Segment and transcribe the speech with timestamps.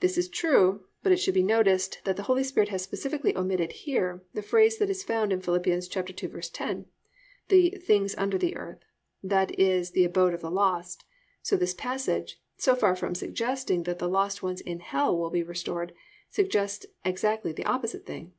[0.00, 3.70] This is true, but it should be noticed that the Holy Spirit has specifically omitted
[3.84, 5.58] here the phrase that is found in Phil.
[5.60, 6.86] 2:10,
[7.48, 8.78] the "things under the earth,"
[9.22, 11.04] that is the abode of the lost,
[11.42, 15.42] so this passage, so far from suggesting that the lost ones in hell will be
[15.42, 15.92] restored,
[16.30, 18.32] suggests exactly the opposite thing.